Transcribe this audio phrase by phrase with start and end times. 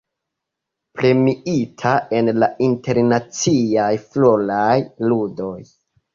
[1.01, 1.91] Premiita
[2.21, 4.75] en la Internaciaj Floraj
[5.07, 5.55] Ludoj.